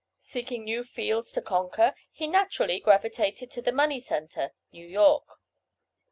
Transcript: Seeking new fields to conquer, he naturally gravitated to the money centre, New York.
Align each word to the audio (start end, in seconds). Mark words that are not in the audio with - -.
Seeking 0.19 0.63
new 0.63 0.83
fields 0.83 1.31
to 1.33 1.43
conquer, 1.43 1.93
he 2.11 2.25
naturally 2.25 2.79
gravitated 2.79 3.51
to 3.51 3.61
the 3.61 3.71
money 3.71 3.99
centre, 3.99 4.49
New 4.71 4.87
York. 4.87 5.37